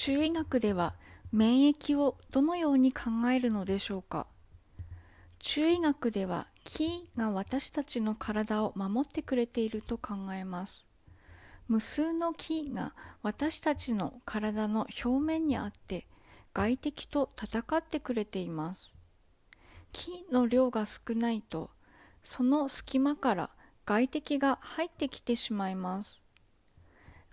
[0.00, 0.94] 中医学では
[1.32, 4.28] 免疫をどのように考えるのでしょうか？
[5.40, 10.86] 中医学では気が私たちの体を守ってくれていると考えます。
[11.66, 12.94] 無数の気が
[13.24, 16.06] 私たちの体の表面にあって
[16.54, 18.94] 外敵と戦ってくれています。
[19.92, 21.70] 気の量が少ないと
[22.22, 23.50] その隙間から
[23.84, 26.22] 外敵が入ってきてしまいます。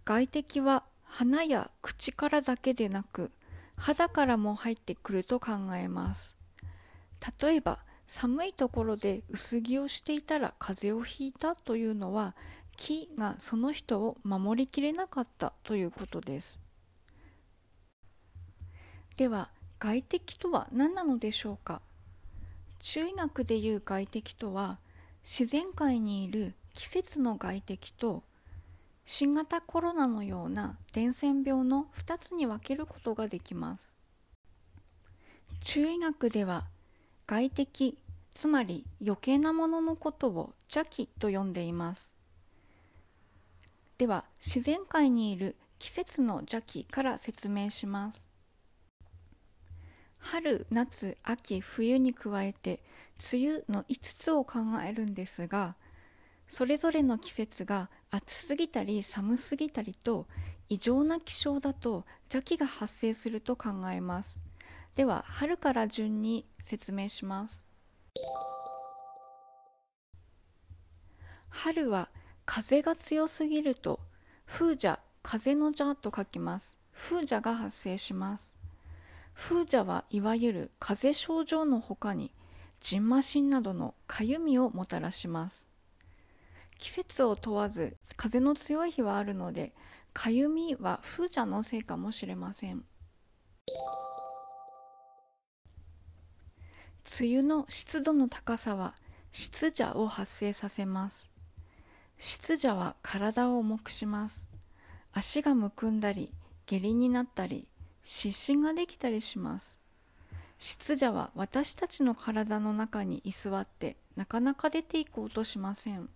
[0.03, 0.83] 外敵は
[1.17, 3.31] 鼻や口からだけでなく
[3.77, 6.35] 肌からも入ってくると考えます。
[7.41, 12.35] 例えば寒いところで薄着をしていたら風邪をひいたというのは
[12.75, 16.59] 木がその人を守りきれなかったということです。
[19.15, 21.81] では外敵とは何なのでしょうか？
[22.79, 24.79] 中医学でいう外敵とは
[25.23, 28.24] 自然界にいる季節の外敵と
[29.05, 33.95] 新型コロナのような伝染病の2つに分けることができます。
[35.61, 36.65] 中医学では
[37.27, 37.97] 外敵
[38.33, 42.15] つまり余計なもののことを邪気と呼んでいます。
[43.97, 48.27] では自然界にいる季節の邪気から説明します。
[50.17, 52.81] 春夏秋冬に加えて
[53.31, 55.75] 梅雨の5つを考えるんですが
[56.47, 60.27] それぞれの季節が暑すぎたり寒すぎたりと
[60.69, 64.39] 異常な気象だと邪気が発生すると考えます。
[64.95, 67.65] では春から順に説明します。
[71.49, 72.09] 春は
[72.45, 73.99] 風が強すぎると
[74.45, 76.77] 風邪風の邪と書きます。
[76.93, 78.55] 風邪が発生します。
[79.33, 82.31] 風邪はいわゆる風邪症状のほかに
[82.79, 85.67] じんましんなどのかゆみをもたらします。
[86.77, 89.73] 季節を問わず風の強い日はあるので
[90.13, 92.83] かゆみは風邪のせいかもしれません。
[97.19, 98.95] 梅雨の湿度の高さは
[99.31, 101.29] 湿邪を発生させます。
[102.17, 104.47] 湿邪は体を重くします。
[105.11, 106.31] 足がむくんだり
[106.65, 107.67] 下痢になったり
[108.03, 109.77] 湿疹ができたりします。
[110.57, 116.09] 湿邪は私たちの体の中に居座ってなかなか出ていこうとしません。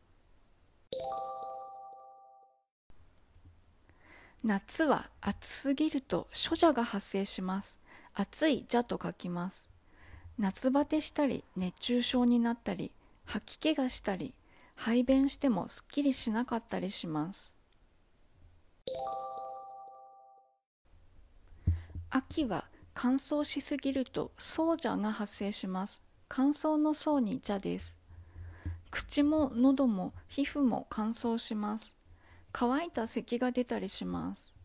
[4.44, 7.82] 夏は暑すぎると暑邪が発生します。
[8.14, 9.70] 暑い邪と書きます。
[10.38, 12.94] 夏バテしたり熱中症になったり
[13.26, 14.34] 吐き気がしたり
[14.76, 17.58] 排便してもすっきりしなかったりします。
[22.10, 26.02] 秋は乾燥しすぎると燥邪が発生します。
[26.30, 27.98] 乾燥の層に邪です。
[28.90, 31.99] 口も喉も皮膚も乾燥します。
[32.52, 34.56] 乾いた咳が出たりします。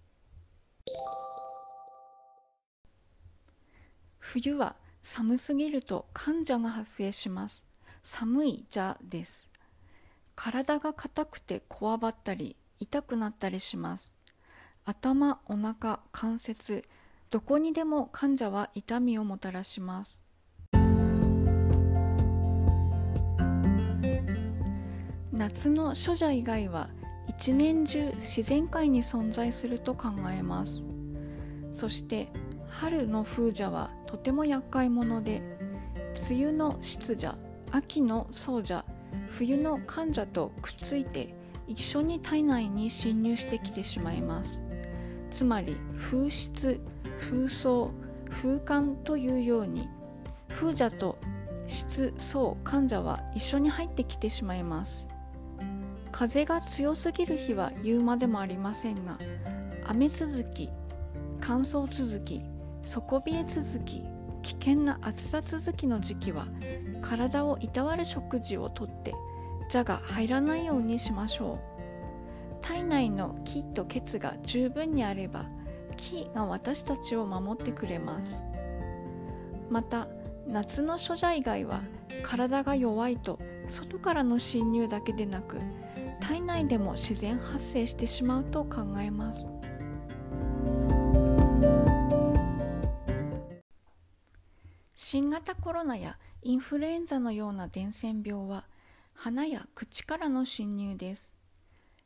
[4.18, 7.66] 冬は寒すぎると患者が発生します。
[8.02, 9.48] 寒い邪です。
[10.34, 14.14] 体が硬くてこわばったり痛くなったりします。
[14.84, 16.84] 頭お腹関節
[17.30, 20.24] どこにでも患者は痛みをもたらします。
[25.32, 26.90] 夏の処者以外は
[27.28, 30.84] 一年中自然界に存在すると考えます。
[31.72, 32.28] そして
[32.68, 35.42] 春の風邪はとても厄介者で
[36.30, 37.36] 梅雨の湿邪
[37.70, 38.84] 秋の燥邪
[39.30, 41.34] 冬の患者とくっついて
[41.66, 44.62] 一緒に体内に侵入してきてしまいます。
[45.30, 46.80] つまり風湿
[47.18, 47.90] 風霜
[48.30, 49.88] 風寒というように
[50.48, 51.18] 風邪と
[51.66, 55.08] 湿燥患者は一緒に入ってきてしまいます。
[56.14, 59.18] 風が強すぎる日は言うまでもありませんが
[59.84, 60.70] 雨続き
[61.40, 62.44] 乾燥続き
[62.84, 64.04] 底冷え続き
[64.44, 66.46] 危険な暑さ続きの時期は
[67.02, 69.12] 体をいたわる食事をとって
[69.72, 72.62] 蛇が入らないようにしましょう。
[72.62, 75.46] 体内の気と血が十分にあれば
[75.96, 78.40] 気が私たちを守ってくれます。
[79.68, 80.06] また
[80.46, 81.82] 夏の処者以外は
[82.22, 85.58] 体が弱いと外からの侵入だけでなく
[86.26, 89.50] 体内でも自然発生してしまうと考えます。
[94.96, 98.64] 新型コロナやインフルエンザのような伝染病は
[99.12, 101.36] 鼻や口からの侵入です。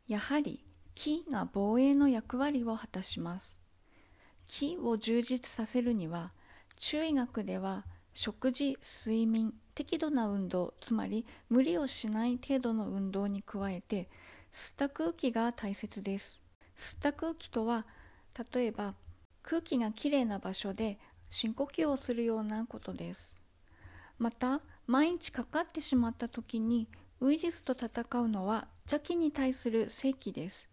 [0.09, 0.65] やはり
[0.97, 3.61] 気が防衛の役割を果たします。
[4.49, 6.33] 気を充実させるには
[6.77, 7.87] 中医学では
[8.21, 14.09] 食事睡眠適度な運動つまり無理をしない程度の運動に加えて
[14.53, 16.41] 吸った空気が大切です。
[16.77, 17.87] 吸った空気とは
[18.53, 18.95] 例えば
[19.45, 20.99] 空気がきれいな場所で
[21.31, 23.41] 深呼吸をするようなことです。
[24.19, 26.89] また毎日かかってしまった時に
[27.21, 30.69] ウイルスと戦うのは邪気に対する正気です。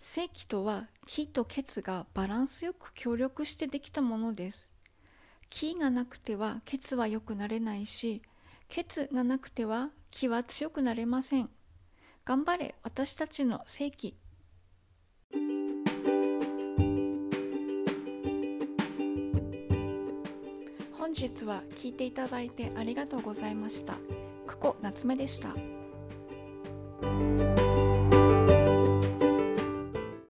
[0.00, 4.73] 正気とは気と血がバランスよく協力してできたものです。
[5.56, 8.22] 気がなくては血は良くなれないし
[8.68, 11.48] 血がなくては気は強くなれません。
[12.24, 14.16] 頑張れ私たちの正気
[20.98, 23.94] 本日は聞いていただいてありがとうございました。
[24.48, 25.54] 久保夏目でした。